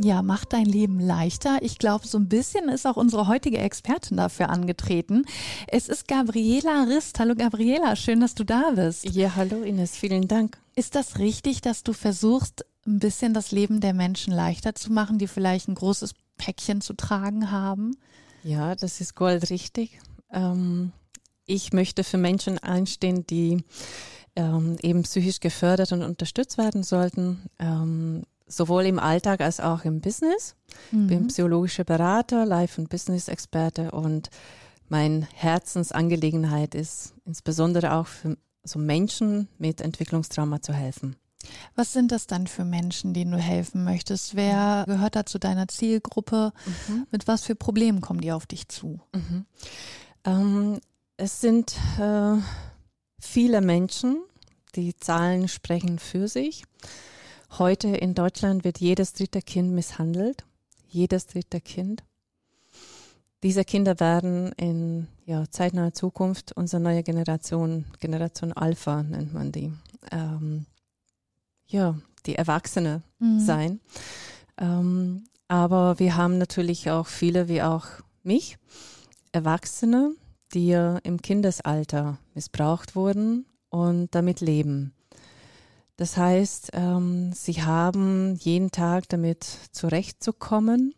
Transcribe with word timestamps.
Ja, 0.00 0.22
macht 0.22 0.52
dein 0.52 0.64
Leben 0.64 1.00
leichter. 1.00 1.58
Ich 1.60 1.78
glaube, 1.78 2.06
so 2.06 2.18
ein 2.18 2.28
bisschen 2.28 2.68
ist 2.68 2.86
auch 2.86 2.96
unsere 2.96 3.26
heutige 3.26 3.58
Expertin 3.58 4.16
dafür 4.16 4.48
angetreten. 4.48 5.24
Es 5.66 5.88
ist 5.88 6.06
Gabriela 6.06 6.84
Rist. 6.84 7.18
Hallo 7.18 7.34
Gabriela, 7.34 7.96
schön, 7.96 8.20
dass 8.20 8.36
du 8.36 8.44
da 8.44 8.70
bist. 8.76 9.04
Ja, 9.04 9.34
hallo 9.34 9.62
Ines, 9.62 9.96
vielen 9.96 10.28
Dank. 10.28 10.56
Ist 10.76 10.94
das 10.94 11.18
richtig, 11.18 11.62
dass 11.62 11.82
du 11.82 11.92
versuchst, 11.92 12.64
ein 12.86 13.00
bisschen 13.00 13.34
das 13.34 13.50
Leben 13.50 13.80
der 13.80 13.92
Menschen 13.92 14.32
leichter 14.32 14.76
zu 14.76 14.92
machen, 14.92 15.18
die 15.18 15.26
vielleicht 15.26 15.66
ein 15.66 15.74
großes 15.74 16.14
Päckchen 16.36 16.80
zu 16.80 16.94
tragen 16.94 17.50
haben? 17.50 17.96
Ja, 18.44 18.76
das 18.76 19.00
ist 19.00 19.16
goldrichtig. 19.16 19.98
Ähm, 20.32 20.92
ich 21.44 21.72
möchte 21.72 22.04
für 22.04 22.18
Menschen 22.18 22.58
einstehen, 22.58 23.26
die 23.26 23.64
ähm, 24.36 24.76
eben 24.80 25.02
psychisch 25.02 25.40
gefördert 25.40 25.90
und 25.90 26.04
unterstützt 26.04 26.56
werden 26.56 26.84
sollten. 26.84 27.50
Ähm, 27.58 28.22
sowohl 28.48 28.86
im 28.86 28.98
Alltag 28.98 29.40
als 29.40 29.60
auch 29.60 29.84
im 29.84 30.00
Business. 30.00 30.56
Mhm. 30.90 31.06
Bin 31.06 31.26
psychologischer 31.28 31.84
Berater, 31.84 32.44
Life- 32.44 32.80
und 32.80 32.88
Business-Experte 32.88 33.90
und 33.90 34.30
mein 34.88 35.26
Herzensangelegenheit 35.34 36.74
ist 36.74 37.14
insbesondere 37.26 37.92
auch 37.92 38.06
für 38.06 38.36
so 38.64 38.78
Menschen 38.78 39.48
mit 39.58 39.80
Entwicklungstrauma 39.80 40.62
zu 40.62 40.72
helfen. 40.72 41.16
Was 41.76 41.92
sind 41.92 42.10
das 42.10 42.26
dann 42.26 42.46
für 42.46 42.64
Menschen, 42.64 43.14
denen 43.14 43.30
du 43.30 43.38
helfen 43.38 43.84
möchtest? 43.84 44.34
Wer 44.34 44.84
gehört 44.86 45.14
da 45.14 45.24
zu 45.24 45.38
deiner 45.38 45.68
Zielgruppe? 45.68 46.52
Mhm. 46.88 47.06
Mit 47.10 47.28
was 47.28 47.44
für 47.44 47.54
Problemen 47.54 48.00
kommen 48.00 48.20
die 48.20 48.32
auf 48.32 48.46
dich 48.46 48.68
zu? 48.68 49.00
Mhm. 49.14 49.46
Ähm, 50.24 50.80
es 51.16 51.40
sind 51.40 51.76
äh, 51.98 52.36
viele 53.20 53.60
Menschen, 53.60 54.20
die 54.74 54.96
Zahlen 54.96 55.48
sprechen 55.48 55.98
für 55.98 56.28
sich. 56.28 56.64
Heute 57.50 57.88
in 57.88 58.14
Deutschland 58.14 58.64
wird 58.64 58.78
jedes 58.78 59.14
dritte 59.14 59.40
Kind 59.40 59.72
misshandelt. 59.72 60.44
Jedes 60.88 61.26
dritte 61.26 61.60
Kind. 61.60 62.04
Diese 63.42 63.64
Kinder 63.64 64.00
werden 64.00 64.52
in 64.52 65.06
ja, 65.24 65.44
zeitnaher 65.50 65.94
Zukunft 65.94 66.52
unsere 66.52 66.82
neue 66.82 67.02
Generation, 67.02 67.84
Generation 68.00 68.52
Alpha 68.52 69.02
nennt 69.02 69.32
man 69.32 69.52
die, 69.52 69.72
ähm, 70.10 70.66
ja, 71.68 71.96
die 72.26 72.34
Erwachsene 72.34 73.02
mhm. 73.18 73.40
sein. 73.40 73.80
Ähm, 74.56 75.24
aber 75.46 75.98
wir 75.98 76.16
haben 76.16 76.38
natürlich 76.38 76.90
auch 76.90 77.06
viele, 77.06 77.48
wie 77.48 77.62
auch 77.62 77.86
mich, 78.22 78.58
Erwachsene, 79.32 80.14
die 80.52 80.72
im 80.72 81.22
Kindesalter 81.22 82.18
missbraucht 82.34 82.96
wurden 82.96 83.46
und 83.68 84.14
damit 84.14 84.40
leben. 84.40 84.92
Das 85.98 86.16
heißt, 86.16 86.70
ähm, 86.74 87.32
sie 87.34 87.60
haben 87.64 88.36
jeden 88.36 88.70
Tag 88.70 89.08
damit 89.08 89.44
zurechtzukommen, 89.72 90.94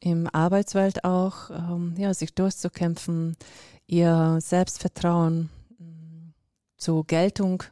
im 0.00 0.28
Arbeitswelt 0.32 1.04
auch, 1.04 1.50
ähm, 1.50 1.94
ja, 1.98 2.12
sich 2.14 2.34
durchzukämpfen, 2.34 3.36
ihr 3.86 4.38
Selbstvertrauen 4.40 5.50
äh, 5.78 5.84
zur 6.78 7.06
Geltung 7.06 7.64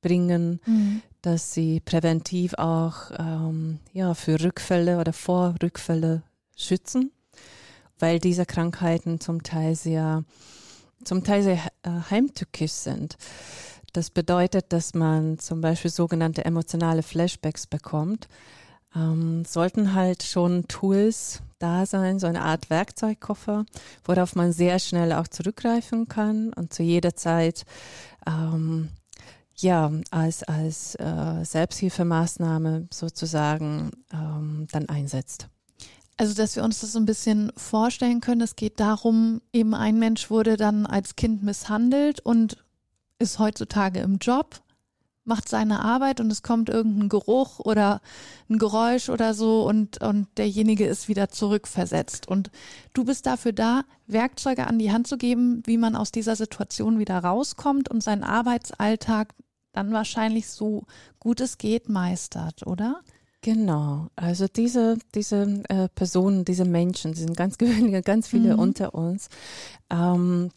bringen, 0.00 0.60
mhm. 0.64 1.02
dass 1.20 1.52
sie 1.52 1.80
präventiv 1.80 2.54
auch 2.54 3.10
ähm, 3.18 3.78
ja, 3.92 4.14
für 4.14 4.42
Rückfälle 4.42 4.98
oder 4.98 5.12
vor 5.12 5.54
Rückfälle 5.62 6.22
schützen, 6.56 7.12
weil 7.98 8.20
diese 8.20 8.46
Krankheiten 8.46 9.20
zum 9.20 9.42
Teil 9.42 9.74
sehr, 9.74 10.24
zum 11.04 11.24
Teil 11.24 11.42
sehr 11.42 11.58
äh, 11.82 11.90
heimtückisch 12.10 12.72
sind. 12.72 13.18
Das 13.92 14.10
bedeutet, 14.10 14.72
dass 14.72 14.94
man 14.94 15.38
zum 15.38 15.60
Beispiel 15.60 15.90
sogenannte 15.90 16.44
emotionale 16.44 17.02
Flashbacks 17.02 17.66
bekommt. 17.66 18.28
Ähm, 18.94 19.44
sollten 19.44 19.94
halt 19.94 20.22
schon 20.22 20.66
Tools 20.66 21.42
da 21.60 21.86
sein, 21.86 22.18
so 22.18 22.26
eine 22.26 22.42
Art 22.42 22.70
Werkzeugkoffer, 22.70 23.64
worauf 24.04 24.34
man 24.34 24.52
sehr 24.52 24.78
schnell 24.78 25.12
auch 25.12 25.28
zurückgreifen 25.28 26.08
kann 26.08 26.52
und 26.54 26.72
zu 26.72 26.82
jeder 26.82 27.14
Zeit 27.14 27.64
ähm, 28.26 28.88
ja 29.56 29.92
als 30.10 30.42
als 30.42 30.96
äh, 30.96 31.44
Selbsthilfemaßnahme 31.44 32.88
sozusagen 32.92 33.92
ähm, 34.12 34.66
dann 34.72 34.88
einsetzt. 34.88 35.48
Also, 36.16 36.34
dass 36.34 36.56
wir 36.56 36.64
uns 36.64 36.80
das 36.80 36.92
so 36.92 36.98
ein 36.98 37.06
bisschen 37.06 37.50
vorstellen 37.56 38.20
können, 38.20 38.42
es 38.42 38.54
geht 38.54 38.78
darum, 38.78 39.40
eben 39.52 39.74
ein 39.74 39.98
Mensch 39.98 40.30
wurde 40.30 40.56
dann 40.56 40.84
als 40.84 41.16
Kind 41.16 41.42
misshandelt 41.42 42.20
und 42.20 42.58
ist 43.20 43.38
heutzutage 43.38 44.00
im 44.00 44.18
Job, 44.18 44.60
macht 45.24 45.48
seine 45.48 45.84
Arbeit 45.84 46.20
und 46.20 46.30
es 46.30 46.42
kommt 46.42 46.68
irgendein 46.68 47.08
Geruch 47.08 47.60
oder 47.60 48.00
ein 48.48 48.58
Geräusch 48.58 49.08
oder 49.08 49.34
so 49.34 49.66
und, 49.66 50.02
und 50.02 50.26
derjenige 50.38 50.86
ist 50.86 51.08
wieder 51.08 51.28
zurückversetzt. 51.28 52.26
Und 52.26 52.50
du 52.94 53.04
bist 53.04 53.26
dafür 53.26 53.52
da, 53.52 53.84
Werkzeuge 54.06 54.66
an 54.66 54.78
die 54.78 54.90
Hand 54.90 55.06
zu 55.06 55.18
geben, 55.18 55.62
wie 55.66 55.76
man 55.76 55.94
aus 55.94 56.10
dieser 56.10 56.36
Situation 56.36 56.98
wieder 56.98 57.18
rauskommt 57.18 57.90
und 57.90 58.02
seinen 58.02 58.24
Arbeitsalltag 58.24 59.34
dann 59.72 59.92
wahrscheinlich 59.92 60.48
so 60.48 60.84
gut 61.20 61.40
es 61.40 61.58
geht 61.58 61.88
meistert, 61.88 62.66
oder? 62.66 63.02
Genau, 63.42 64.08
also 64.16 64.48
diese, 64.48 64.98
diese 65.14 65.62
äh, 65.68 65.88
Personen, 65.88 66.44
diese 66.44 66.64
Menschen, 66.64 67.12
die 67.12 67.20
sind 67.20 67.36
ganz 67.36 67.56
gewöhnliche, 67.58 68.02
ganz 68.02 68.28
viele 68.28 68.54
mhm. 68.54 68.58
unter 68.58 68.94
uns, 68.94 69.28
ähm, 69.90 70.50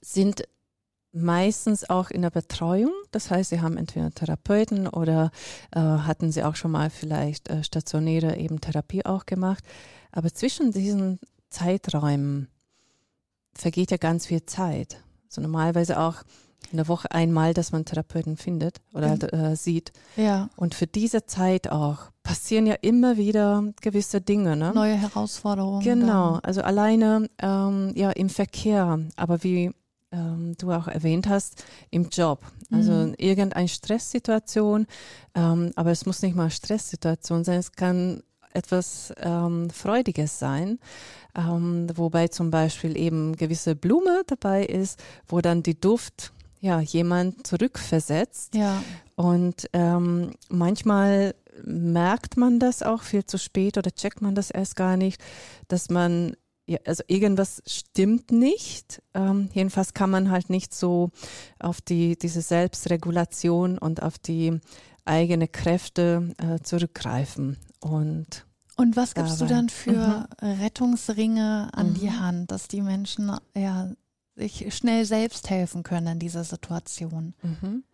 sind 0.00 0.44
meistens 1.16 1.88
auch 1.88 2.10
in 2.10 2.22
der 2.22 2.30
Betreuung. 2.30 2.92
Das 3.10 3.30
heißt, 3.30 3.50
sie 3.50 3.60
haben 3.60 3.76
entweder 3.76 4.10
Therapeuten 4.10 4.86
oder 4.86 5.30
äh, 5.72 5.80
hatten 5.80 6.30
sie 6.30 6.42
auch 6.42 6.56
schon 6.56 6.70
mal 6.70 6.90
vielleicht 6.90 7.48
äh, 7.48 7.64
stationäre 7.64 8.36
eben 8.36 8.60
Therapie 8.60 9.04
auch 9.04 9.26
gemacht. 9.26 9.64
Aber 10.12 10.32
zwischen 10.32 10.72
diesen 10.72 11.18
Zeiträumen 11.48 12.48
vergeht 13.54 13.90
ja 13.90 13.96
ganz 13.96 14.26
viel 14.26 14.44
Zeit. 14.44 15.02
So 15.28 15.40
normalerweise 15.40 15.98
auch 15.98 16.22
in 16.70 16.78
der 16.78 16.88
Woche 16.88 17.10
einmal, 17.12 17.54
dass 17.54 17.72
man 17.72 17.84
Therapeuten 17.84 18.36
findet 18.36 18.78
oder 18.92 19.10
halt, 19.10 19.32
äh, 19.32 19.56
sieht. 19.56 19.92
Ja. 20.16 20.50
Und 20.56 20.74
für 20.74 20.86
diese 20.86 21.26
Zeit 21.26 21.70
auch 21.70 22.10
passieren 22.22 22.66
ja 22.66 22.74
immer 22.80 23.16
wieder 23.16 23.64
gewisse 23.80 24.20
Dinge. 24.20 24.56
Ne? 24.56 24.72
Neue 24.74 24.94
Herausforderungen. 24.94 25.82
Genau. 25.82 26.32
Dann. 26.32 26.40
Also 26.40 26.62
alleine 26.62 27.28
ähm, 27.38 27.92
ja 27.94 28.10
im 28.10 28.28
Verkehr, 28.28 28.98
aber 29.16 29.42
wie 29.44 29.70
ähm, 30.12 30.54
du 30.58 30.72
auch 30.72 30.88
erwähnt 30.88 31.28
hast, 31.28 31.64
im 31.90 32.08
Job. 32.08 32.40
Also 32.70 32.92
mhm. 32.92 33.14
irgendeine 33.18 33.68
Stresssituation, 33.68 34.86
ähm, 35.34 35.72
aber 35.76 35.90
es 35.90 36.06
muss 36.06 36.22
nicht 36.22 36.36
mal 36.36 36.50
Stresssituation 36.50 37.44
sein, 37.44 37.58
es 37.58 37.72
kann 37.72 38.22
etwas 38.52 39.12
ähm, 39.20 39.70
Freudiges 39.70 40.38
sein, 40.38 40.78
ähm, 41.36 41.86
wobei 41.94 42.28
zum 42.28 42.50
Beispiel 42.50 42.96
eben 42.96 43.36
gewisse 43.36 43.76
Blume 43.76 44.22
dabei 44.26 44.64
ist, 44.64 44.98
wo 45.28 45.40
dann 45.40 45.62
die 45.62 45.78
Duft 45.78 46.32
ja 46.60 46.80
jemand 46.80 47.46
zurückversetzt. 47.46 48.54
Ja. 48.54 48.82
Und 49.14 49.68
ähm, 49.72 50.32
manchmal 50.48 51.34
merkt 51.64 52.36
man 52.36 52.58
das 52.58 52.82
auch 52.82 53.02
viel 53.02 53.24
zu 53.24 53.38
spät 53.38 53.78
oder 53.78 53.90
checkt 53.90 54.20
man 54.20 54.34
das 54.34 54.50
erst 54.50 54.76
gar 54.76 54.96
nicht, 54.96 55.22
dass 55.68 55.90
man 55.90 56.36
ja, 56.66 56.78
also 56.84 57.04
irgendwas 57.06 57.62
stimmt 57.66 58.32
nicht. 58.32 59.02
Ähm, 59.14 59.48
jedenfalls 59.52 59.94
kann 59.94 60.10
man 60.10 60.30
halt 60.30 60.50
nicht 60.50 60.74
so 60.74 61.10
auf 61.58 61.80
die, 61.80 62.18
diese 62.18 62.42
Selbstregulation 62.42 63.78
und 63.78 64.02
auf 64.02 64.18
die 64.18 64.60
eigene 65.04 65.46
Kräfte 65.46 66.34
äh, 66.38 66.60
zurückgreifen. 66.62 67.56
Und, 67.80 68.46
und 68.76 68.96
was 68.96 69.14
gibst 69.14 69.40
dabei. 69.40 69.48
du 69.48 69.54
dann 69.54 69.68
für 69.68 70.28
mhm. 70.40 70.60
Rettungsringe 70.60 71.70
an 71.72 71.90
mhm. 71.90 71.94
die 71.94 72.10
Hand, 72.10 72.50
dass 72.50 72.66
die 72.66 72.82
Menschen 72.82 73.30
ja 73.54 73.92
sich 74.34 74.74
schnell 74.74 75.04
selbst 75.04 75.48
helfen 75.48 75.84
können 75.84 76.08
in 76.08 76.18
dieser 76.18 76.42
Situation? 76.42 77.34
Mhm. 77.42 77.84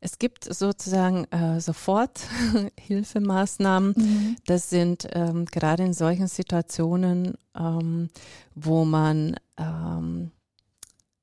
Es 0.00 0.18
gibt 0.18 0.44
sozusagen 0.44 1.24
äh, 1.32 1.60
sofort 1.60 2.20
Hilfemaßnahmen. 2.80 3.94
Mhm. 3.96 4.36
Das 4.46 4.70
sind 4.70 5.08
ähm, 5.12 5.44
gerade 5.46 5.84
in 5.84 5.92
solchen 5.92 6.28
Situationen, 6.28 7.34
ähm, 7.56 8.10
wo 8.54 8.84
man 8.84 9.36
ähm, 9.56 10.30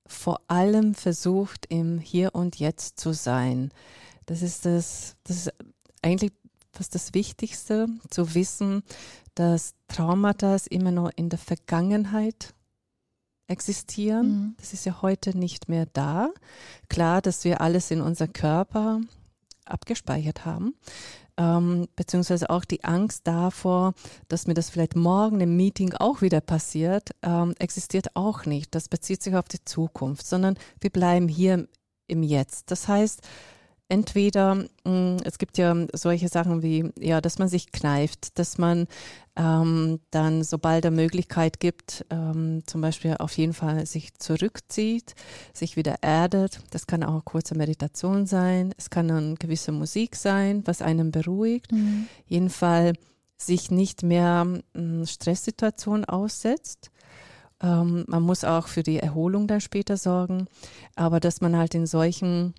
vor 0.07 0.41
allem 0.47 0.93
versucht, 0.93 1.65
im 1.69 1.99
Hier 1.99 2.35
und 2.35 2.57
Jetzt 2.59 2.99
zu 2.99 3.13
sein. 3.13 3.71
Das 4.25 4.41
ist 4.41 4.65
das, 4.65 5.15
das 5.23 5.37
ist 5.37 5.53
eigentlich 6.01 6.31
fast 6.71 6.93
das 6.93 7.13
Wichtigste, 7.13 7.87
zu 8.09 8.35
wissen, 8.35 8.83
dass 9.33 9.73
Traumata 9.87 10.57
immer 10.69 10.91
noch 10.91 11.11
in 11.15 11.29
der 11.29 11.39
Vergangenheit 11.39 12.53
existieren. 13.47 14.27
Mhm. 14.27 14.55
Das 14.57 14.73
ist 14.73 14.85
ja 14.85 15.01
heute 15.01 15.37
nicht 15.37 15.69
mehr 15.69 15.85
da. 15.93 16.29
Klar, 16.89 17.21
dass 17.21 17.43
wir 17.43 17.61
alles 17.61 17.91
in 17.91 18.01
unser 18.01 18.27
Körper 18.27 19.01
abgespeichert 19.65 20.45
haben. 20.45 20.75
Ähm, 21.37 21.87
beziehungsweise 21.95 22.49
auch 22.49 22.63
die 22.63 22.85
Angst 22.85 23.27
davor, 23.27 23.93
dass 24.29 24.47
mir 24.47 24.53
das 24.53 24.69
vielleicht 24.69 24.95
morgen 24.95 25.41
im 25.41 25.57
Meeting 25.57 25.93
auch 25.93 26.21
wieder 26.21 26.39
passiert, 26.39 27.09
ähm, 27.23 27.53
existiert 27.59 28.15
auch 28.15 28.45
nicht. 28.45 28.73
Das 28.73 28.87
bezieht 28.87 29.21
sich 29.21 29.35
auf 29.35 29.49
die 29.49 29.63
Zukunft, 29.65 30.25
sondern 30.25 30.57
wir 30.79 30.91
bleiben 30.91 31.27
hier 31.27 31.67
im 32.07 32.23
Jetzt. 32.23 32.71
Das 32.71 32.87
heißt, 32.87 33.21
entweder, 33.87 34.55
mm, 34.83 35.17
es 35.23 35.37
gibt 35.37 35.57
ja 35.57 35.75
solche 35.93 36.27
Sachen 36.27 36.63
wie, 36.63 36.91
ja, 36.99 37.21
dass 37.21 37.37
man 37.37 37.47
sich 37.47 37.71
kneift, 37.71 38.39
dass 38.39 38.57
man 38.57 38.87
ähm, 39.35 39.99
dann, 40.11 40.43
sobald 40.43 40.85
er 40.85 40.91
Möglichkeit 40.91 41.59
gibt, 41.59 42.05
ähm, 42.09 42.63
zum 42.65 42.81
Beispiel 42.81 43.15
auf 43.19 43.37
jeden 43.37 43.53
Fall 43.53 43.85
sich 43.85 44.13
zurückzieht, 44.17 45.13
sich 45.53 45.75
wieder 45.75 45.97
erdet. 46.01 46.59
Das 46.71 46.87
kann 46.87 47.03
auch 47.03 47.25
kurze 47.25 47.55
Meditation 47.55 48.25
sein. 48.25 48.73
Es 48.77 48.89
kann 48.89 49.11
eine 49.11 49.35
gewisse 49.35 49.71
Musik 49.71 50.15
sein, 50.15 50.63
was 50.65 50.81
einen 50.81 51.11
beruhigt. 51.11 51.71
Mhm. 51.71 52.07
Jeden 52.27 52.49
Fall 52.49 52.93
sich 53.37 53.69
nicht 53.69 54.03
mehr 54.03 54.45
mh, 54.73 55.05
Stresssituationen 55.05 56.05
aussetzt. 56.05 56.89
Ähm, 57.61 58.05
man 58.07 58.23
muss 58.23 58.43
auch 58.43 58.67
für 58.67 58.83
die 58.83 58.99
Erholung 58.99 59.47
dann 59.47 59.61
später 59.61 59.97
sorgen, 59.97 60.47
aber 60.95 61.19
dass 61.19 61.41
man 61.41 61.55
halt 61.55 61.75
in 61.75 61.87
solchen 61.87 62.53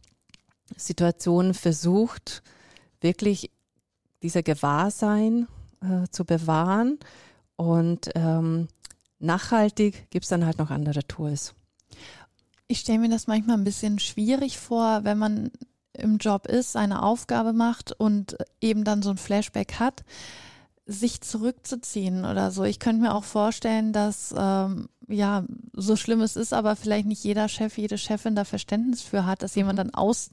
Situationen 0.76 1.54
versucht, 1.54 2.42
wirklich 3.00 3.50
dieser 4.22 4.42
Gewahrsein 4.42 5.46
äh, 5.80 6.08
zu 6.10 6.24
bewahren. 6.24 6.98
Und 7.56 8.10
ähm, 8.14 8.68
nachhaltig 9.18 10.10
gibt 10.10 10.24
es 10.24 10.30
dann 10.30 10.44
halt 10.44 10.58
noch 10.58 10.70
andere 10.70 11.06
Tools. 11.06 11.54
Ich 12.68 12.80
stelle 12.80 12.98
mir 12.98 13.08
das 13.08 13.26
manchmal 13.26 13.56
ein 13.56 13.64
bisschen 13.64 13.98
schwierig 13.98 14.58
vor, 14.58 15.04
wenn 15.04 15.18
man 15.18 15.50
im 15.92 16.18
Job 16.18 16.46
ist, 16.46 16.76
eine 16.76 17.02
Aufgabe 17.02 17.52
macht 17.52 17.92
und 17.92 18.36
eben 18.60 18.84
dann 18.84 19.02
so 19.02 19.10
ein 19.10 19.16
Flashback 19.16 19.78
hat, 19.78 20.04
sich 20.84 21.20
zurückzuziehen 21.20 22.24
oder 22.24 22.50
so. 22.50 22.64
Ich 22.64 22.78
könnte 22.78 23.02
mir 23.02 23.14
auch 23.14 23.24
vorstellen, 23.24 23.92
dass 23.92 24.34
ähm, 24.36 24.88
ja 25.08 25.44
so 25.72 25.96
schlimm 25.96 26.20
es 26.20 26.36
ist, 26.36 26.52
aber 26.52 26.76
vielleicht 26.76 27.06
nicht 27.06 27.24
jeder 27.24 27.48
Chef, 27.48 27.76
jede 27.78 27.98
Chefin 27.98 28.36
da 28.36 28.44
Verständnis 28.44 29.02
für 29.02 29.26
hat, 29.26 29.42
dass 29.42 29.54
jemand 29.54 29.78
dann 29.78 29.94
aus 29.94 30.30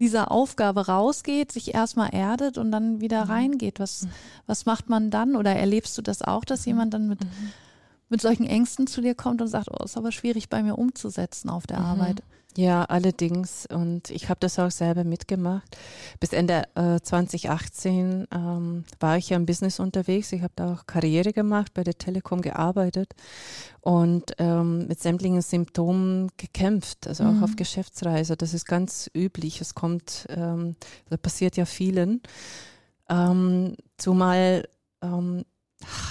dieser 0.00 0.30
Aufgabe 0.30 0.86
rausgeht, 0.86 1.52
sich 1.52 1.74
erstmal 1.74 2.10
erdet 2.14 2.58
und 2.58 2.70
dann 2.72 3.00
wieder 3.00 3.24
Mhm. 3.26 3.30
reingeht. 3.30 3.80
Was, 3.80 4.02
Mhm. 4.02 4.10
was 4.46 4.66
macht 4.66 4.88
man 4.88 5.10
dann? 5.10 5.36
Oder 5.36 5.54
erlebst 5.54 5.96
du 5.98 6.02
das 6.02 6.22
auch, 6.22 6.44
dass 6.44 6.64
jemand 6.64 6.92
dann 6.94 7.08
mit, 7.08 7.20
mit 8.08 8.20
solchen 8.20 8.46
Ängsten 8.46 8.86
zu 8.86 9.00
dir 9.00 9.14
kommt 9.14 9.40
und 9.40 9.48
sagt, 9.48 9.68
oh, 9.70 9.84
ist 9.84 9.96
aber 9.96 10.12
schwierig 10.12 10.48
bei 10.48 10.62
mir 10.62 10.76
umzusetzen 10.78 11.48
auf 11.48 11.66
der 11.66 11.78
Mhm. 11.80 11.84
Arbeit? 11.86 12.22
Ja, 12.56 12.84
allerdings. 12.84 13.66
Und 13.66 14.10
ich 14.10 14.28
habe 14.28 14.38
das 14.38 14.58
auch 14.60 14.70
selber 14.70 15.02
mitgemacht. 15.02 15.76
Bis 16.20 16.32
Ende 16.32 16.62
äh, 16.76 17.00
2018 17.00 18.28
ähm, 18.32 18.84
war 19.00 19.16
ich 19.16 19.30
ja 19.30 19.36
im 19.36 19.44
Business 19.46 19.80
unterwegs. 19.80 20.30
Ich 20.32 20.42
habe 20.42 20.52
da 20.54 20.72
auch 20.72 20.86
Karriere 20.86 21.32
gemacht, 21.32 21.74
bei 21.74 21.82
der 21.82 21.98
Telekom 21.98 22.42
gearbeitet 22.42 23.12
und 23.80 24.32
ähm, 24.38 24.86
mit 24.86 25.00
sämtlichen 25.00 25.42
Symptomen 25.42 26.30
gekämpft, 26.36 27.08
also 27.08 27.24
auch 27.24 27.32
Mhm. 27.32 27.44
auf 27.44 27.56
Geschäftsreise. 27.56 28.36
Das 28.36 28.54
ist 28.54 28.66
ganz 28.66 29.10
üblich. 29.16 29.60
Es 29.60 29.74
kommt, 29.74 30.26
ähm, 30.28 30.76
das 31.10 31.18
passiert 31.18 31.56
ja 31.56 31.64
vielen. 31.64 32.22
Ähm, 33.08 33.76
zumal 33.98 34.68
ähm, 35.02 35.44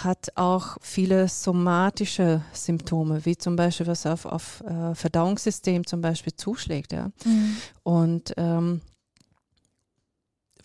hat 0.03 0.33
auch 0.35 0.77
viele 0.81 1.27
somatische 1.27 2.41
Symptome, 2.53 3.25
wie 3.25 3.37
zum 3.37 3.55
Beispiel 3.55 3.87
was 3.87 4.05
auf, 4.05 4.25
auf 4.25 4.61
äh, 4.61 4.93
Verdauungssystem 4.93 5.85
zum 5.87 6.01
Beispiel 6.01 6.35
zuschlägt. 6.35 6.91
Ja. 6.91 7.11
Mhm. 7.25 7.57
Und 7.83 8.33
ähm, 8.37 8.81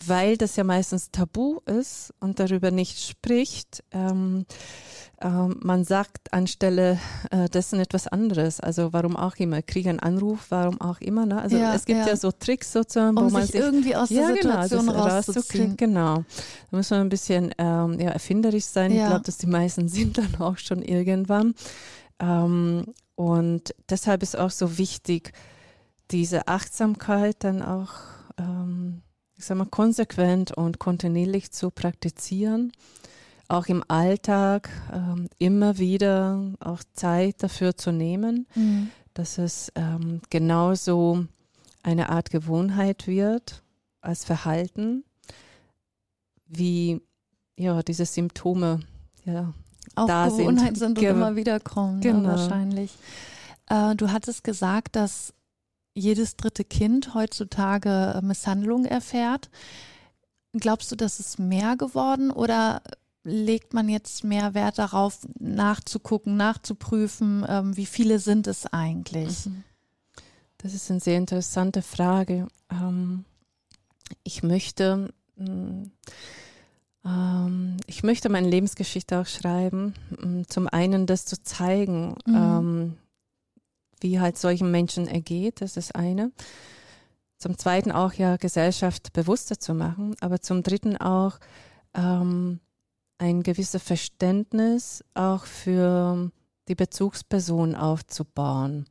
weil 0.05 0.37
das 0.37 0.55
ja 0.55 0.63
meistens 0.63 1.11
tabu 1.11 1.59
ist 1.65 2.13
und 2.19 2.39
darüber 2.39 2.71
nicht 2.71 2.99
spricht, 2.99 3.83
ähm, 3.91 4.45
ähm, 5.21 5.57
man 5.61 5.83
sagt 5.83 6.31
anstelle 6.31 6.97
äh, 7.31 7.49
dessen 7.49 7.79
etwas 7.79 8.07
anderes. 8.07 8.59
Also 8.59 8.93
warum 8.93 9.17
auch 9.17 9.35
immer, 9.35 9.61
kriege 9.61 9.89
einen 9.89 9.99
Anruf, 9.99 10.45
warum 10.49 10.79
auch 10.79 11.01
immer. 11.01 11.25
Ne? 11.25 11.41
Also 11.41 11.57
Ja, 11.57 11.75
es 11.75 11.85
gibt 11.85 11.99
ja. 11.99 12.07
ja. 12.07 12.15
so 12.15 12.31
Tricks 12.31 12.71
sozusagen, 12.71 13.17
Um 13.17 13.25
wo 13.25 13.29
man 13.29 13.41
sich 13.41 13.51
sich 13.51 13.61
irgendwie 13.61 13.95
aus 13.95 14.09
der 14.09 14.27
Situation 14.27 14.87
das 14.87 15.27
rauszuziehen. 15.27 15.75
Genau. 15.75 16.23
Da 16.71 16.77
muss 16.77 16.89
man 16.89 17.01
ein 17.01 17.09
bisschen 17.09 17.53
ähm, 17.57 17.99
ja, 17.99 18.11
erfinderisch 18.11 18.65
sein. 18.65 18.91
Ich 18.91 19.05
glaube, 19.05 19.21
dass 19.25 19.37
die 19.37 19.47
meisten 19.47 19.87
sind 19.89 20.17
dann 20.17 20.35
auch 20.39 20.57
schon 20.57 20.81
irgendwann. 20.81 21.53
Ähm, 22.19 22.93
und 23.15 23.75
deshalb 23.89 24.23
ist 24.23 24.37
auch 24.37 24.51
so 24.51 24.77
wichtig, 24.77 25.33
diese 26.11 26.47
Achtsamkeit 26.47 27.43
dann 27.43 27.61
auch, 27.61 27.91
ähm, 28.37 29.01
ich 29.39 29.45
sag 29.45 29.57
mal, 29.57 29.65
konsequent 29.65 30.51
und 30.51 30.77
kontinuierlich 30.79 31.51
zu 31.51 31.71
praktizieren. 31.71 32.71
Auch 33.47 33.65
im 33.67 33.83
Alltag 33.87 34.69
ähm, 34.93 35.27
immer 35.39 35.77
wieder 35.79 36.39
auch 36.59 36.81
Zeit 36.93 37.41
dafür 37.41 37.75
zu 37.75 37.91
nehmen 37.91 38.45
Mhm. 38.53 38.89
dass 39.15 39.37
es 39.39 39.71
ähm, 39.75 40.21
genauso 40.29 41.25
eine 41.83 42.09
Art 42.09 42.29
Gewohnheit 42.29 43.07
wird 43.07 43.63
als 44.01 44.23
Verhalten, 44.25 45.03
wie 46.47 47.01
ja, 47.57 47.81
diese 47.83 48.05
Symptome 48.05 48.81
ja, 49.25 49.53
Auch 49.95 50.07
da 50.07 50.29
sind. 50.29 50.39
Gewohnheiten 50.39 50.75
sind, 50.75 50.87
und 50.89 50.99
Ge- 50.99 51.09
immer 51.11 51.35
wieder 51.35 51.59
kommen, 51.59 52.01
Genau. 52.01 52.19
ne, 52.19 52.27
wahrscheinlich. 52.29 52.93
Äh, 53.67 53.95
du 53.95 54.11
hattest 54.11 54.43
gesagt, 54.43 54.95
dass 54.95 55.33
jedes 55.99 56.35
dritte 56.35 56.63
Kind 56.63 57.13
heutzutage 57.13 58.15
äh, 58.15 58.21
Misshandlung 58.25 58.85
erfährt. 58.85 59.49
Glaubst 60.53 60.91
du, 60.91 60.95
das 60.95 61.19
ist 61.19 61.37
mehr 61.39 61.75
geworden 61.77 62.31
oder 62.31 62.81
legt 63.23 63.73
man 63.73 63.89
jetzt 63.89 64.23
mehr 64.23 64.53
Wert 64.53 64.79
darauf, 64.79 65.27
nachzugucken, 65.39 66.37
nachzuprüfen, 66.37 67.45
ähm, 67.47 67.77
wie 67.77 67.85
viele 67.85 68.17
sind 68.19 68.47
es 68.47 68.65
eigentlich? 68.65 69.45
Mhm. 69.45 69.63
Das 70.57 70.73
ist 70.73 70.89
eine 70.89 70.99
sehr 70.99 71.17
interessante 71.17 71.81
Frage. 71.81 72.47
Ähm, 72.71 73.25
ich 74.23 74.41
möchte, 74.41 75.13
mh, 75.35 75.85
ähm, 77.05 77.77
ich 77.85 78.03
möchte 78.03 78.29
meine 78.29 78.49
Lebensgeschichte 78.49 79.19
auch 79.19 79.27
schreiben. 79.27 79.93
mh, 80.21 80.43
Zum 80.47 80.67
einen 80.67 81.05
das 81.05 81.25
zu 81.25 81.41
zeigen, 81.43 82.15
Mhm. 82.25 82.97
Wie 84.01 84.19
halt 84.19 84.37
solchen 84.37 84.71
Menschen 84.71 85.07
ergeht, 85.07 85.61
das 85.61 85.77
ist 85.77 85.95
eine. 85.95 86.31
Zum 87.37 87.57
zweiten 87.57 87.91
auch 87.91 88.13
ja 88.13 88.37
Gesellschaft 88.37 89.13
bewusster 89.13 89.59
zu 89.59 89.73
machen, 89.73 90.15
aber 90.19 90.41
zum 90.41 90.61
dritten 90.61 90.97
auch 90.97 91.39
ähm, 91.93 92.59
ein 93.17 93.43
gewisses 93.43 93.81
Verständnis 93.81 95.03
auch 95.13 95.45
für 95.45 96.31
die 96.67 96.75
Bezugsperson 96.75 97.75
aufzubauen. 97.75 98.85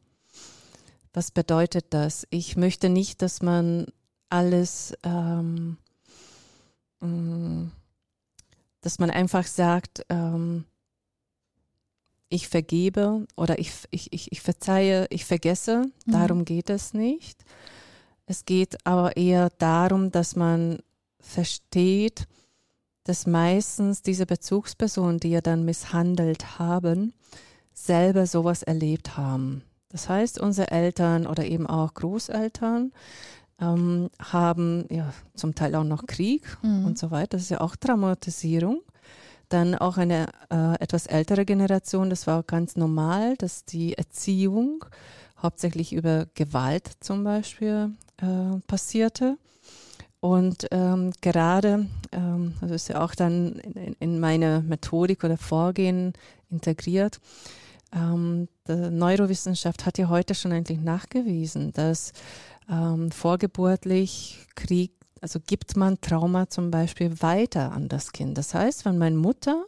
Was 1.13 1.31
bedeutet 1.31 1.87
das? 1.91 2.27
Ich 2.31 2.57
möchte 2.57 2.89
nicht, 2.89 3.23
dass 3.23 3.43
man 3.43 3.87
alles, 4.29 4.95
ähm, 5.03 5.79
mh, 7.01 7.71
dass 8.81 8.99
man 8.99 9.11
einfach 9.11 9.47
sagt, 9.47 10.05
ähm, 10.09 10.65
ich 12.29 12.49
vergebe 12.49 13.27
oder 13.37 13.59
ich, 13.59 13.73
ich, 13.91 14.13
ich, 14.13 14.33
ich 14.33 14.41
verzeihe, 14.41 15.07
ich 15.11 15.25
vergesse. 15.25 15.87
Mhm. 16.07 16.13
Darum 16.13 16.45
geht 16.45 16.71
es 16.71 16.93
nicht. 16.95 17.45
Es 18.27 18.45
geht 18.45 18.77
aber 18.87 19.17
eher 19.17 19.51
darum, 19.59 20.11
dass 20.11 20.37
man 20.37 20.81
versteht, 21.21 22.27
dass 23.05 23.27
meistens 23.27 24.03
diese 24.03 24.27
Bezugspersonen, 24.27 25.19
die 25.19 25.31
ja 25.31 25.41
dann 25.41 25.65
misshandelt 25.65 26.59
haben, 26.59 27.15
selber 27.73 28.27
sowas 28.27 28.63
erlebt 28.63 29.17
haben. 29.17 29.63
Das 29.89 30.09
heißt, 30.11 30.39
unsere 30.39 30.71
Eltern 30.71 31.27
oder 31.27 31.47
eben 31.47 31.67
auch 31.67 31.95
Großeltern 31.95 32.93
ähm, 33.61 34.11
haben 34.21 34.85
ja 34.91 35.13
zum 35.35 35.55
Teil 35.55 35.75
auch 35.75 35.85
noch 35.85 36.07
Krieg 36.07 36.59
Mhm. 36.63 36.85
und 36.85 36.99
so 36.99 37.11
weiter. 37.11 37.39
Das 37.39 37.43
ist 37.43 37.51
ja 37.51 37.63
auch 37.63 37.77
Traumatisierung. 37.77 38.83
Dann 39.49 39.75
auch 39.75 39.97
eine 39.97 40.29
äh, 40.51 40.75
etwas 40.81 41.07
ältere 41.07 41.45
Generation, 41.45 42.11
das 42.11 42.27
war 42.27 42.43
ganz 42.43 42.77
normal, 42.77 43.37
dass 43.37 43.65
die 43.65 43.95
Erziehung 43.95 44.85
hauptsächlich 45.43 45.93
über 45.93 46.27
Gewalt 46.35 46.91
zum 47.01 47.25
Beispiel 47.25 47.93
äh, 48.19 48.59
passierte. 48.67 49.39
Und 50.21 50.67
ähm, 50.73 51.13
gerade, 51.21 51.87
ähm, 52.13 52.55
das 52.61 52.71
ist 52.73 52.89
ja 52.89 53.03
auch 53.03 53.15
dann 53.15 53.53
in, 53.61 53.97
in 54.01 54.21
meine 54.21 54.65
Methodik 54.67 55.23
oder 55.23 55.37
Vorgehen 55.37 56.13
integriert, 56.51 57.21
ähm, 57.93 58.49
die 58.67 58.91
Neurowissenschaft 58.91 59.87
hat 59.87 59.99
ja 59.99 60.09
heute 60.09 60.35
schon 60.35 60.53
eigentlich 60.53 60.81
nachgewiesen, 60.81 61.73
dass 61.73 62.13
ähm, 62.71 63.11
vorgeburtlich 63.11 64.47
Krieg, 64.55 64.93
also 65.21 65.41
gibt 65.45 65.77
man 65.77 66.01
Trauma 66.01 66.49
zum 66.49 66.71
Beispiel 66.71 67.21
weiter 67.21 67.73
an 67.73 67.89
das 67.89 68.13
Kind. 68.13 68.39
Das 68.39 68.55
heißt, 68.55 68.85
wenn 68.85 68.99
meine 68.99 69.17
Mutter 69.17 69.65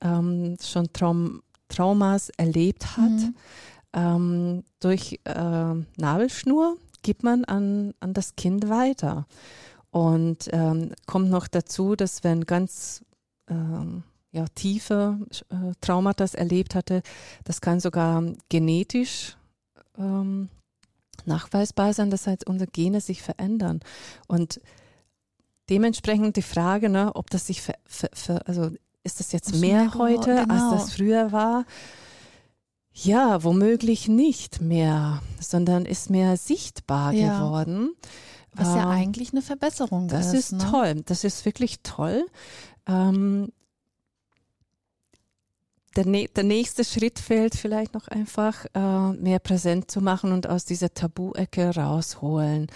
ähm, 0.00 0.56
schon 0.62 0.92
Traum, 0.92 1.42
Traumas 1.68 2.30
erlebt 2.30 2.96
hat, 2.96 3.10
Mhm. 3.10 3.34
ähm, 3.92 4.64
durch 4.80 5.20
äh, 5.24 5.74
Nabelschnur 5.96 6.76
gibt 7.02 7.22
man 7.22 7.44
an, 7.44 7.94
an 8.00 8.14
das 8.14 8.36
Kind 8.36 8.68
weiter. 8.68 9.26
Und 9.90 10.48
ähm, 10.52 10.92
kommt 11.06 11.30
noch 11.30 11.48
dazu, 11.48 11.96
dass 11.96 12.22
wenn 12.22 12.44
ganz 12.46 13.04
ähm, 13.48 14.04
ja, 14.32 14.44
tiefe 14.54 15.18
äh, 15.48 15.72
Traumata 15.80 16.24
erlebt 16.34 16.74
hatte, 16.74 17.02
das 17.44 17.60
kann 17.60 17.80
sogar 17.80 18.22
genetisch 18.48 19.36
ähm, 19.98 20.48
nachweisbar 21.24 21.92
sein, 21.92 22.10
dass 22.10 22.26
halt 22.26 22.46
unsere 22.46 22.70
Gene 22.70 23.00
sich 23.00 23.22
verändern. 23.22 23.80
Und 24.28 24.60
dementsprechend 25.70 26.36
die 26.36 26.42
Frage, 26.42 26.88
ne, 26.88 27.12
ob 27.14 27.30
das 27.30 27.46
sich, 27.46 27.62
also 28.44 28.70
ist 29.02 29.20
das 29.20 29.32
jetzt 29.32 29.54
mehr, 29.54 29.84
mehr 29.84 29.94
heute, 29.94 30.34
genau. 30.34 30.54
als 30.54 30.82
das 30.82 30.92
früher 30.94 31.32
war? 31.32 31.64
Ja, 32.92 33.42
womöglich 33.44 34.08
nicht 34.08 34.60
mehr, 34.60 35.22
sondern 35.40 35.86
ist 35.86 36.10
mehr 36.10 36.36
sichtbar 36.36 37.12
ja. 37.12 37.38
geworden. 37.38 37.94
Was 38.52 38.68
ja 38.68 38.82
ähm, 38.82 38.88
eigentlich 38.88 39.32
eine 39.32 39.42
Verbesserung 39.42 40.08
das 40.08 40.26
ist. 40.26 40.32
Das 40.32 40.40
ist 40.40 40.52
ne? 40.52 40.70
toll. 40.70 41.02
Das 41.06 41.24
ist 41.24 41.44
wirklich 41.44 41.80
toll. 41.82 42.26
Ähm, 42.86 43.52
der, 45.96 46.04
der, 46.04 46.44
nächste 46.44 46.84
Schritt 46.84 47.18
fällt 47.18 47.54
vielleicht 47.54 47.94
noch 47.94 48.08
einfach, 48.08 48.66
äh, 48.74 49.12
mehr 49.12 49.38
präsent 49.38 49.90
zu 49.90 50.00
machen 50.00 50.32
und 50.32 50.48
aus 50.48 50.64
dieser 50.64 50.92
Tabu-Ecke 50.92 51.74
rausholen. 51.74 52.66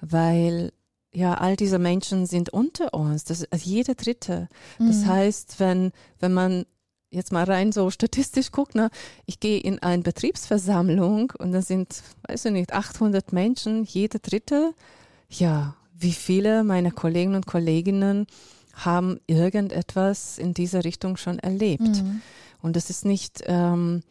Weil 0.00 0.72
ja, 1.16 1.32
all 1.32 1.56
diese 1.56 1.78
Menschen 1.78 2.26
sind 2.26 2.50
unter 2.50 2.92
uns. 2.92 3.24
Das 3.24 3.40
ist 3.40 3.50
also 3.50 3.70
jeder 3.70 3.94
Dritte. 3.94 4.48
Das 4.78 4.98
mhm. 4.98 5.06
heißt, 5.06 5.58
wenn, 5.58 5.92
wenn 6.20 6.34
man 6.34 6.66
jetzt 7.08 7.32
mal 7.32 7.44
rein 7.44 7.72
so 7.72 7.88
statistisch 7.88 8.52
guckt, 8.52 8.74
ne, 8.74 8.90
ich 9.24 9.40
gehe 9.40 9.58
in 9.58 9.78
eine 9.78 10.02
Betriebsversammlung 10.02 11.32
und 11.38 11.52
da 11.52 11.62
sind, 11.62 12.02
weiß 12.28 12.44
ich 12.44 12.52
nicht, 12.52 12.74
800 12.74 13.32
Menschen, 13.32 13.84
jeder 13.84 14.18
Dritte. 14.18 14.74
Ja, 15.30 15.74
wie 15.94 16.12
viele 16.12 16.64
meiner 16.64 16.90
Kollegen 16.90 17.34
und 17.34 17.46
Kolleginnen 17.46 18.26
haben 18.74 19.18
irgendetwas 19.26 20.36
in 20.36 20.52
dieser 20.52 20.84
Richtung 20.84 21.16
schon 21.16 21.38
erlebt. 21.38 21.80
Mhm. 21.80 22.20
Und 22.60 22.76
das 22.76 22.90
ist 22.90 23.06
nicht 23.06 23.42
ähm, 23.46 24.02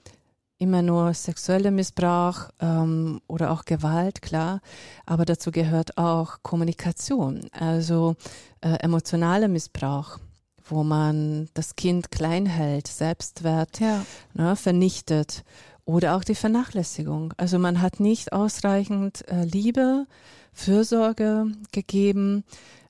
immer 0.65 0.81
nur 0.81 1.13
sexueller 1.13 1.69
Missbrauch 1.69 2.49
ähm, 2.59 3.21
oder 3.27 3.51
auch 3.51 3.65
Gewalt, 3.65 4.23
klar, 4.23 4.61
aber 5.05 5.23
dazu 5.23 5.51
gehört 5.51 5.99
auch 5.99 6.39
Kommunikation, 6.41 7.47
also 7.51 8.15
äh, 8.61 8.73
emotionaler 8.79 9.47
Missbrauch 9.47 10.19
wo 10.67 10.83
man 10.83 11.47
das 11.53 11.75
Kind 11.75 12.09
klein 12.09 12.47
hält, 12.47 12.87
Selbstwert 12.87 13.79
ja. 13.79 14.03
ne, 14.33 14.55
vernichtet 14.55 15.43
oder 15.85 16.15
auch 16.15 16.23
die 16.23 16.33
Vernachlässigung. 16.33 17.35
Also 17.37 17.59
man 17.59 17.83
hat 17.83 17.99
nicht 17.99 18.33
ausreichend 18.33 19.27
äh, 19.27 19.43
Liebe, 19.43 20.07
Fürsorge 20.53 21.51
gegeben 21.71 22.43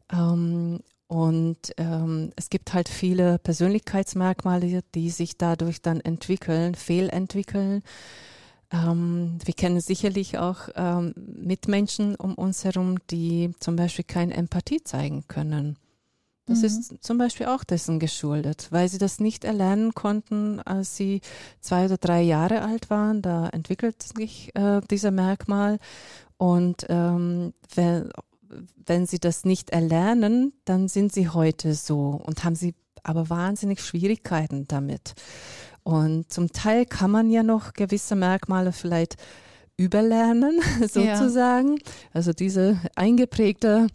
ähm, 0.09 0.79
und 1.07 1.57
ähm, 1.77 2.31
es 2.35 2.49
gibt 2.49 2.73
halt 2.73 2.89
viele 2.89 3.37
Persönlichkeitsmerkmale, 3.39 4.81
die 4.95 5.09
sich 5.09 5.37
dadurch 5.37 5.81
dann 5.81 5.99
entwickeln, 5.99 6.73
fehlentwickeln. 6.73 7.83
Ähm, 8.71 9.37
wir 9.43 9.53
kennen 9.53 9.79
sicherlich 9.81 10.39
auch 10.39 10.69
ähm, 10.75 11.13
Mitmenschen 11.15 12.15
um 12.15 12.33
uns 12.33 12.63
herum, 12.63 12.97
die 13.11 13.53
zum 13.59 13.75
Beispiel 13.75 14.05
keine 14.05 14.33
Empathie 14.33 14.83
zeigen 14.83 15.27
können. 15.27 15.77
Das 16.47 16.59
mhm. 16.59 16.65
ist 16.65 17.03
zum 17.03 17.17
Beispiel 17.17 17.47
auch 17.47 17.63
dessen 17.63 17.99
geschuldet, 17.99 18.67
weil 18.69 18.87
sie 18.87 18.99
das 18.99 19.19
nicht 19.19 19.45
erlernen 19.45 19.93
konnten, 19.93 20.59
als 20.59 20.95
sie 20.95 21.21
zwei 21.59 21.85
oder 21.85 21.97
drei 21.97 22.21
Jahre 22.21 22.61
alt 22.61 22.89
waren. 22.89 23.21
Da 23.21 23.49
entwickelt 23.49 24.01
sich 24.01 24.55
äh, 24.55 24.81
dieser 24.89 25.11
Merkmal. 25.11 25.79
Und 26.37 26.85
ähm, 26.89 27.53
wenn, 27.73 28.11
wenn 28.85 29.05
sie 29.05 29.19
das 29.19 29.45
nicht 29.45 29.71
erlernen, 29.71 30.53
dann 30.65 30.87
sind 30.87 31.13
sie 31.13 31.29
heute 31.29 31.73
so 31.73 32.21
und 32.23 32.43
haben 32.43 32.55
sie 32.55 32.75
aber 33.03 33.29
wahnsinnig 33.29 33.81
Schwierigkeiten 33.81 34.67
damit. 34.67 35.13
Und 35.83 36.31
zum 36.31 36.51
Teil 36.51 36.85
kann 36.85 37.11
man 37.11 37.29
ja 37.29 37.43
noch 37.43 37.73
gewisse 37.73 38.15
Merkmale 38.15 38.71
vielleicht 38.71 39.17
überlernen, 39.77 40.59
sozusagen. 40.81 41.77
Ja. 41.77 41.83
Also 42.13 42.33
diese 42.33 42.79
eingeprägte 42.95 43.87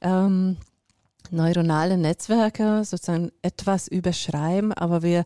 ähm, 0.00 0.58
neuronale 1.30 1.96
Netzwerke 1.96 2.84
sozusagen 2.84 3.30
etwas 3.42 3.88
überschreiben, 3.88 4.72
aber 4.72 5.02
wir 5.02 5.24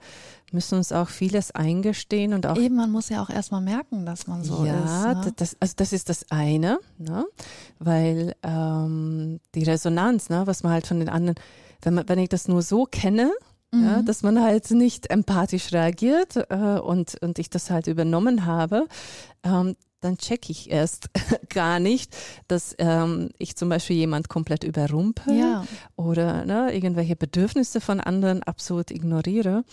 müssen 0.52 0.76
uns 0.76 0.92
auch 0.92 1.08
vieles 1.08 1.50
eingestehen 1.52 2.34
und 2.34 2.46
auch. 2.46 2.56
Eben, 2.56 2.76
man 2.76 2.90
muss 2.90 3.08
ja 3.08 3.22
auch 3.22 3.30
erstmal 3.30 3.60
merken, 3.60 4.06
dass 4.06 4.26
man 4.26 4.44
so 4.44 4.64
ja, 4.64 4.78
ist. 4.78 4.90
Ja, 4.90 5.14
ne? 5.14 5.32
das, 5.36 5.56
also 5.60 5.74
das 5.76 5.92
ist 5.92 6.08
das 6.08 6.30
eine, 6.30 6.78
ne? 6.98 7.24
weil 7.78 8.34
ähm, 8.42 9.40
die 9.54 9.64
Resonanz, 9.64 10.28
ne, 10.28 10.46
was 10.46 10.62
man 10.62 10.72
halt 10.72 10.86
von 10.86 10.98
den 10.98 11.08
anderen, 11.08 11.36
wenn, 11.82 11.94
man, 11.94 12.08
wenn 12.08 12.18
ich 12.18 12.28
das 12.28 12.48
nur 12.48 12.62
so 12.62 12.84
kenne, 12.84 13.30
mhm. 13.72 13.84
ja, 13.84 14.02
dass 14.02 14.22
man 14.22 14.40
halt 14.42 14.70
nicht 14.70 15.10
empathisch 15.10 15.72
reagiert 15.72 16.36
äh, 16.36 16.78
und, 16.78 17.20
und 17.22 17.38
ich 17.38 17.50
das 17.50 17.70
halt 17.70 17.86
übernommen 17.86 18.46
habe, 18.46 18.86
ähm, 19.44 19.76
dann 20.02 20.18
checke 20.18 20.52
ich 20.52 20.70
erst 20.70 21.10
gar 21.48 21.80
nicht, 21.80 22.14
dass 22.48 22.74
ähm, 22.78 23.30
ich 23.38 23.56
zum 23.56 23.68
Beispiel 23.68 23.96
jemand 23.96 24.28
komplett 24.28 24.64
überrumpel 24.64 25.38
ja. 25.38 25.66
oder 25.96 26.44
ne, 26.44 26.74
irgendwelche 26.74 27.16
Bedürfnisse 27.16 27.80
von 27.80 28.00
anderen 28.00 28.42
absolut 28.42 28.90
ignoriere. 28.90 29.64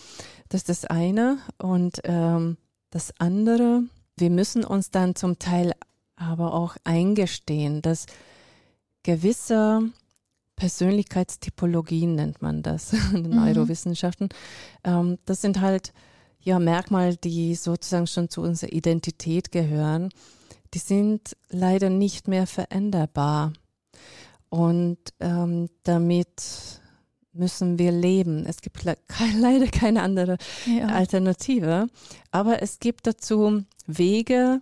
Das 0.48 0.62
ist 0.62 0.68
das 0.68 0.84
eine. 0.86 1.38
Und 1.58 2.00
ähm, 2.04 2.56
das 2.90 3.12
andere, 3.18 3.82
wir 4.16 4.30
müssen 4.30 4.64
uns 4.64 4.90
dann 4.90 5.14
zum 5.14 5.38
Teil 5.38 5.74
aber 6.16 6.54
auch 6.54 6.76
eingestehen, 6.84 7.82
dass 7.82 8.06
gewisse 9.02 9.90
Persönlichkeitstypologien 10.56 12.14
nennt 12.14 12.42
man 12.42 12.62
das 12.62 12.92
in 12.92 12.98
den 13.24 13.30
mhm. 13.30 13.36
Neurowissenschaften, 13.36 14.28
ähm, 14.84 15.18
das 15.24 15.40
sind 15.40 15.60
halt 15.60 15.92
ja, 16.42 16.58
Merkmale, 16.58 17.16
die 17.16 17.54
sozusagen 17.54 18.06
schon 18.06 18.28
zu 18.28 18.42
unserer 18.42 18.72
Identität 18.72 19.52
gehören, 19.52 20.10
die 20.74 20.78
sind 20.78 21.36
leider 21.48 21.90
nicht 21.90 22.28
mehr 22.28 22.46
veränderbar. 22.46 23.52
Und 24.48 24.98
ähm, 25.20 25.68
damit 25.84 26.80
müssen 27.32 27.78
wir 27.78 27.92
leben. 27.92 28.44
Es 28.46 28.60
gibt 28.60 28.84
le 28.84 28.96
leider 29.38 29.66
keine 29.66 30.02
andere 30.02 30.36
ja. 30.66 30.86
Alternative. 30.88 31.86
Aber 32.30 32.62
es 32.62 32.80
gibt 32.80 33.06
dazu 33.06 33.64
Wege, 33.86 34.60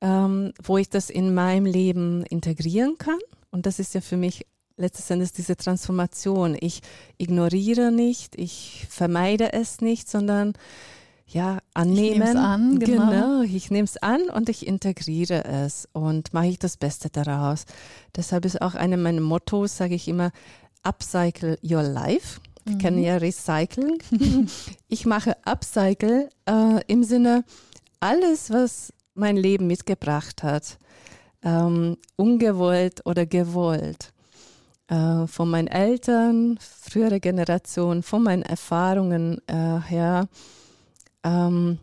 ähm, 0.00 0.52
wo 0.62 0.78
ich 0.78 0.88
das 0.88 1.10
in 1.10 1.34
meinem 1.34 1.66
Leben 1.66 2.24
integrieren 2.24 2.96
kann. 2.98 3.18
Und 3.50 3.66
das 3.66 3.78
ist 3.78 3.94
ja 3.94 4.00
für 4.00 4.16
mich 4.16 4.46
letztes 4.76 5.10
Endes 5.10 5.32
diese 5.32 5.56
Transformation. 5.56 6.56
Ich 6.60 6.80
ignoriere 7.16 7.90
nicht, 7.90 8.36
ich 8.36 8.86
vermeide 8.88 9.52
es 9.52 9.80
nicht, 9.80 10.08
sondern 10.08 10.54
ja, 11.28 11.58
annehmen. 11.74 12.22
Ich 12.22 12.36
an, 12.36 12.78
genau. 12.78 13.10
genau. 13.10 13.42
Ich 13.42 13.70
nehme 13.70 13.84
es 13.84 13.96
an 13.98 14.30
und 14.30 14.48
ich 14.48 14.66
integriere 14.66 15.44
es 15.44 15.88
und 15.92 16.32
mache 16.32 16.46
ich 16.46 16.58
das 16.58 16.76
Beste 16.76 17.10
daraus. 17.10 17.66
Deshalb 18.16 18.44
ist 18.44 18.62
auch 18.62 18.74
eine 18.74 18.96
meiner 18.96 19.20
Mottos, 19.20 19.76
sage 19.76 19.94
ich 19.94 20.08
immer, 20.08 20.32
upcycle 20.82 21.58
your 21.62 21.82
life. 21.82 22.40
Wir 22.64 22.74
mhm. 22.74 22.78
kennen 22.78 23.02
ja 23.02 23.16
Recyceln. 23.18 23.98
ich 24.88 25.06
mache 25.06 25.36
Upcycle 25.44 26.30
äh, 26.46 26.80
im 26.86 27.04
Sinne, 27.04 27.44
alles, 28.00 28.50
was 28.50 28.92
mein 29.14 29.36
Leben 29.36 29.66
mitgebracht 29.66 30.42
hat, 30.42 30.78
ähm, 31.42 31.96
ungewollt 32.16 33.04
oder 33.04 33.26
gewollt, 33.26 34.12
äh, 34.88 35.26
von 35.26 35.50
meinen 35.50 35.68
Eltern, 35.68 36.58
frühere 36.60 37.20
Generationen, 37.20 38.02
von 38.02 38.22
meinen 38.22 38.42
Erfahrungen 38.42 39.40
äh, 39.46 39.80
her, 39.80 40.28
ähm, 41.24 41.78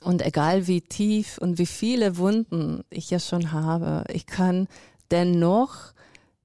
und 0.00 0.22
egal 0.22 0.66
wie 0.66 0.82
tief 0.82 1.38
und 1.38 1.58
wie 1.58 1.66
viele 1.66 2.18
Wunden 2.18 2.84
ich 2.90 3.10
ja 3.10 3.18
schon 3.18 3.52
habe, 3.52 4.04
ich 4.12 4.26
kann 4.26 4.68
dennoch 5.10 5.94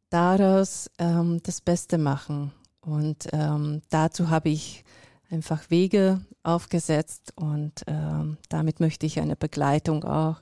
daraus 0.09 0.89
ähm, 0.97 1.41
das 1.43 1.61
Beste 1.61 1.97
machen. 1.97 2.51
Und 2.81 3.27
ähm, 3.33 3.81
dazu 3.89 4.29
habe 4.29 4.49
ich 4.49 4.83
einfach 5.29 5.69
Wege 5.69 6.21
aufgesetzt 6.43 7.33
und 7.35 7.83
ähm, 7.87 8.37
damit 8.47 8.79
möchte 8.79 9.05
ich 9.05 9.19
eine 9.19 9.35
Begleitung 9.35 10.03
auch 10.03 10.41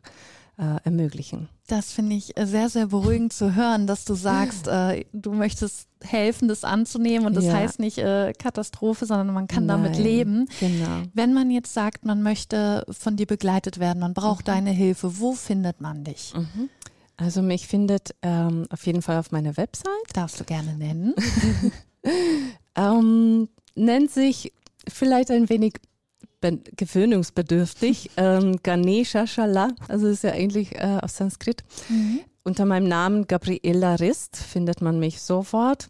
äh, 0.57 0.77
ermöglichen. 0.83 1.49
Das 1.67 1.91
finde 1.91 2.15
ich 2.15 2.37
äh, 2.37 2.45
sehr, 2.45 2.69
sehr 2.69 2.87
beruhigend 2.87 3.33
zu 3.33 3.55
hören, 3.55 3.87
dass 3.87 4.05
du 4.05 4.15
sagst, 4.15 4.67
äh, 4.67 5.05
du 5.13 5.33
möchtest 5.33 5.87
helfen, 6.01 6.47
das 6.47 6.63
anzunehmen. 6.63 7.27
Und 7.27 7.35
das 7.35 7.45
ja. 7.45 7.53
heißt 7.53 7.79
nicht 7.79 7.99
äh, 7.99 8.33
Katastrophe, 8.33 9.05
sondern 9.05 9.33
man 9.33 9.47
kann 9.47 9.65
Nein, 9.65 9.83
damit 9.83 9.99
leben. 9.99 10.47
Genau. 10.59 11.03
Wenn 11.13 11.33
man 11.33 11.51
jetzt 11.51 11.73
sagt, 11.73 12.05
man 12.05 12.23
möchte 12.23 12.85
von 12.89 13.17
dir 13.17 13.27
begleitet 13.27 13.79
werden, 13.79 13.99
man 13.99 14.13
braucht 14.13 14.47
mhm. 14.47 14.51
deine 14.51 14.71
Hilfe, 14.71 15.19
wo 15.19 15.33
findet 15.33 15.81
man 15.81 16.03
dich? 16.03 16.33
Mhm. 16.35 16.69
Also 17.17 17.41
mich 17.41 17.67
findet 17.67 18.15
ähm, 18.21 18.65
auf 18.69 18.85
jeden 18.85 19.01
Fall 19.01 19.17
auf 19.17 19.31
meiner 19.31 19.57
Website. 19.57 19.91
Darfst 20.13 20.39
du 20.39 20.43
gerne 20.43 20.75
nennen. 20.75 21.15
ähm, 22.75 23.49
nennt 23.75 24.11
sich 24.11 24.53
vielleicht 24.87 25.31
ein 25.31 25.49
wenig 25.49 25.73
gewöhnungsbedürftig. 26.41 28.12
ähm, 28.17 28.58
Ganesha 28.63 29.27
Shala, 29.27 29.70
also 29.88 30.08
ist 30.08 30.24
ja 30.24 30.32
eigentlich 30.32 30.75
äh, 30.75 31.00
aus 31.01 31.17
Sanskrit. 31.17 31.63
Mhm. 31.89 32.22
Unter 32.44 32.65
meinem 32.65 32.88
Namen 32.88 33.27
Gabriela 33.27 33.96
Rist 33.96 34.38
findet 34.38 34.82
man 34.82 35.00
mich 35.00 35.22
sofort. 35.22 35.89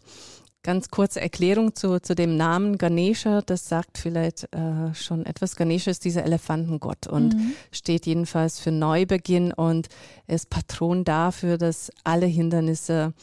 Ganz 0.64 0.88
kurze 0.88 1.20
Erklärung 1.20 1.74
zu, 1.76 2.00
zu 2.00 2.16
dem 2.16 2.36
Namen 2.36 2.78
Ganesha, 2.78 3.42
das 3.42 3.68
sagt 3.68 3.96
vielleicht 3.96 4.52
äh, 4.52 4.92
schon 4.92 5.24
etwas. 5.24 5.54
Ganesha 5.54 5.90
ist 5.92 6.04
dieser 6.04 6.24
Elefantengott 6.24 7.06
und 7.06 7.34
mhm. 7.34 7.52
steht 7.70 8.06
jedenfalls 8.06 8.58
für 8.58 8.72
Neubeginn 8.72 9.52
und 9.52 9.88
ist 10.26 10.50
Patron 10.50 11.04
dafür, 11.04 11.58
dass 11.58 11.92
alle 12.02 12.26
Hindernisse 12.26 13.14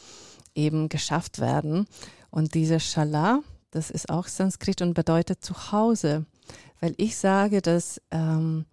eben 0.54 0.88
geschafft 0.88 1.38
werden. 1.38 1.86
Und 2.30 2.54
dieser 2.54 2.80
Shala, 2.80 3.40
das 3.70 3.90
ist 3.90 4.08
auch 4.08 4.28
Sanskrit 4.28 4.80
und 4.80 4.94
bedeutet 4.94 5.44
Zuhause, 5.44 6.24
weil 6.80 6.94
ich 6.96 7.16
sage, 7.16 7.62
dass 7.62 8.00
ähm, 8.10 8.64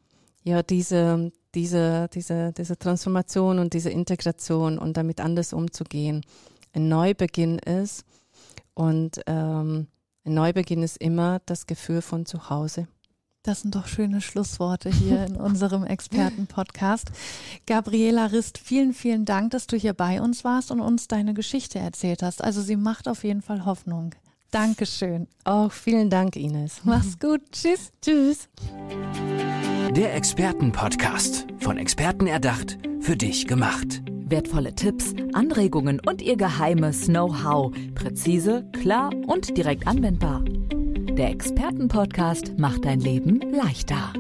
ja 0.44 0.63
diese, 0.63 1.32
diese, 1.56 2.10
diese, 2.13 2.51
diese 2.53 2.77
Transformation 2.77 3.60
und 3.60 3.74
diese 3.74 3.89
Integration 3.89 4.77
und 4.77 4.98
damit 4.98 5.22
anders 5.22 5.53
umzugehen 5.53 6.22
ein 6.74 6.89
Neubeginn 6.89 7.60
ist 7.60 8.03
und 8.74 9.22
ähm, 9.27 9.88
ein 10.25 10.34
Neubeginn 10.34 10.84
ist 10.84 10.98
immer 10.98 11.42
das 11.46 11.68
Gefühl 11.68 12.01
von 12.01 12.25
Zuhause. 12.25 12.88
Das 13.44 13.62
sind 13.62 13.75
doch 13.75 13.88
schöne 13.88 14.22
Schlussworte 14.22 14.89
hier 14.89 15.25
in 15.25 15.36
unserem 15.39 15.84
Experten-Podcast. 15.84 17.12
Gabriela 17.65 18.27
Rist, 18.27 18.58
vielen, 18.58 18.94
vielen 18.94 19.25
Dank, 19.25 19.51
dass 19.51 19.68
du 19.68 19.75
hier 19.75 19.94
bei 19.94 20.22
uns 20.22 20.46
warst 20.46 20.72
und 20.72 20.80
uns 20.80 21.10
deine 21.10 21.34
Geschichte 21.34 21.77
erzählt 21.77 22.24
hast. 22.24 22.42
Also 22.42 22.62
sie 22.62 22.77
macht 22.77 23.08
auf 23.08 23.24
jeden 23.25 23.42
Fall 23.42 23.65
Hoffnung. 23.65 24.15
Dankeschön. 24.54 25.28
Auch 25.46 25.72
vielen 25.72 26.12
Dank, 26.12 26.36
Ines. 26.36 26.82
Mach's 26.84 27.18
gut. 27.18 27.42
Tschüss. 27.52 27.92
Tschüss. 28.04 28.48
Der 29.96 30.14
Experten-Podcast. 30.16 31.48
Von 31.60 31.78
Experten 31.78 32.28
erdacht, 32.28 32.78
für 33.00 33.18
dich 33.18 33.48
gemacht. 33.48 34.04
Wertvolle 34.08 34.76
Tipps, 34.76 35.16
Anregungen 35.34 36.00
und 36.00 36.22
ihr 36.22 36.38
geheimes 36.38 37.06
Know-how. 37.06 37.74
Präzise, 37.96 38.70
klar 38.80 39.10
und 39.26 39.58
direkt 39.58 39.88
anwendbar. 39.88 40.44
Der 40.46 41.32
Expertenpodcast 41.32 42.58
macht 42.60 42.86
dein 42.86 43.00
Leben 43.00 43.40
leichter. 43.52 44.14